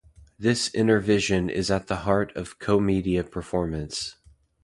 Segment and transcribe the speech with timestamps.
[0.39, 4.15] This inner vision is at the heart of commedia performance.